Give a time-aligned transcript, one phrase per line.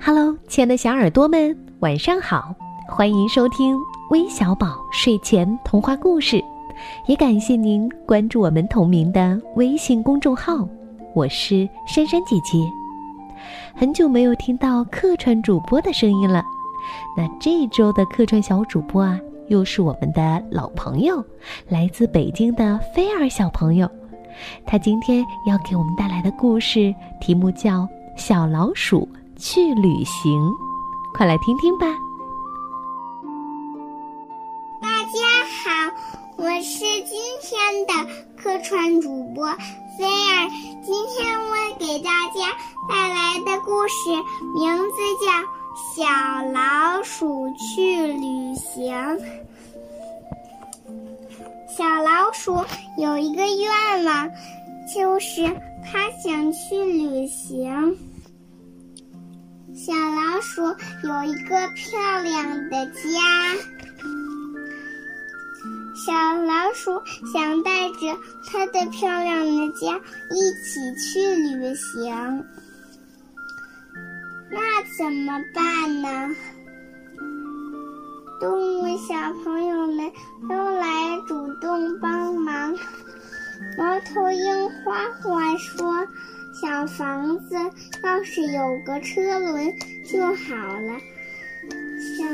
[0.00, 2.54] Hello，亲爱的小耳朵们，晚上好！
[2.88, 3.76] 欢迎收听
[4.10, 6.42] 微小宝睡前童话故事，
[7.06, 10.66] 也感谢您关注我们同名的微信公众号。
[11.14, 12.58] 我是珊珊姐姐，
[13.74, 16.44] 很久没有听到客串主播的声音了。
[17.16, 19.18] 那这周的客串小主播啊，
[19.48, 21.22] 又是我们的老朋友，
[21.68, 23.90] 来自北京的菲儿小朋友。
[24.64, 27.80] 他今天要给我们带来的故事题目叫
[28.16, 29.00] 《小老鼠》。
[29.38, 30.52] 去旅行，
[31.14, 31.86] 快来听听吧！
[34.82, 35.20] 大家
[35.62, 35.94] 好，
[36.36, 37.92] 我是今天的
[38.36, 39.46] 客串主播
[39.96, 40.50] 菲儿。
[40.82, 42.50] 今天我给大家
[42.88, 44.10] 带来的故事
[44.56, 45.30] 名字叫
[45.94, 46.02] 《小
[46.50, 48.92] 老鼠去旅行》。
[51.68, 52.56] 小老鼠
[52.96, 54.28] 有一个愿望，
[54.92, 55.44] 就是
[55.84, 57.96] 它想去旅行。
[59.78, 60.60] 小老鼠
[61.04, 63.00] 有一个漂亮的家，
[65.94, 66.12] 小
[66.42, 67.00] 老鼠
[67.32, 70.00] 想带着它的漂亮的家
[70.32, 72.44] 一起去旅行，
[74.50, 76.34] 那怎么办呢？
[78.40, 80.10] 动物小朋友们
[80.48, 82.74] 都来主动帮忙。
[83.78, 85.87] 猫头鹰花花说。
[86.60, 87.54] 小房子
[88.02, 89.72] 要是有个车轮
[90.04, 90.98] 就好了。
[92.00, 92.24] 小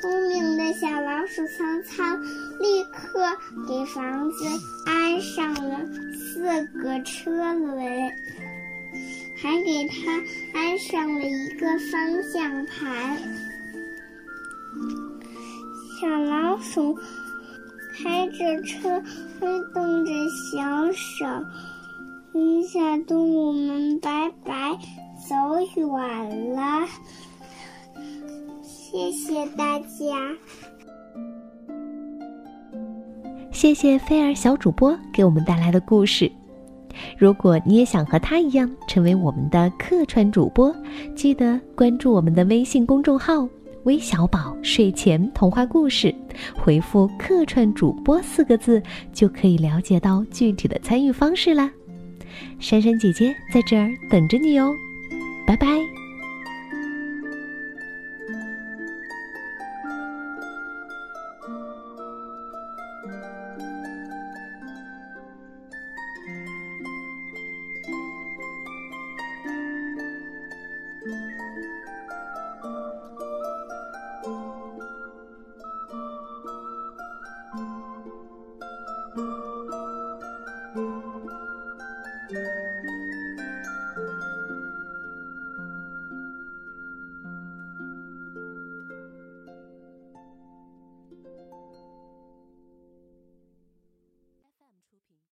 [0.00, 2.22] 聪明的小老鼠苍苍
[2.60, 3.36] 立刻
[3.68, 4.44] 给房子
[4.86, 5.80] 安上了
[6.14, 8.10] 四个车轮，
[9.36, 13.18] 还给它安上了一个方向盘。
[16.00, 16.96] 小老鼠
[17.96, 19.02] 开着车，
[19.40, 20.12] 挥动着
[20.52, 21.26] 小手。
[22.34, 24.78] 一下，动物们拜拜，
[25.28, 25.34] 走
[25.76, 26.86] 远了。
[28.62, 29.86] 谢谢大家，
[33.50, 36.30] 谢谢菲儿小主播给我们带来的故事。
[37.16, 40.74] 如果你也想和他一样成为我们的客串主播，
[41.14, 43.48] 记得关注我们的微信公众号
[43.84, 46.14] “微小宝睡前童话故事”，
[46.56, 48.82] 回复“客串主播”四个字，
[49.12, 51.70] 就可以了解到具体的参与方式啦。
[52.58, 54.76] 珊珊姐姐在这儿等着你哦，
[55.46, 55.97] 拜拜。